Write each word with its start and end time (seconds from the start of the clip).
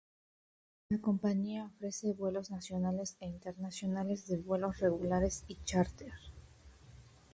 La 0.89 0.99
compañía 0.99 1.65
ofrece 1.67 2.13
vuelos 2.15 2.49
nacionales 2.49 3.17
e 3.19 3.27
internacionales 3.27 4.25
de 4.25 4.39
vuelos 4.39 4.79
regulares 4.79 5.43
y 5.47 5.57
chárter. 5.63 6.11